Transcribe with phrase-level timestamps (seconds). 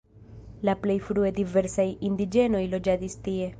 [0.69, 3.49] La plej frue diversaj indiĝenoj loĝadis tie.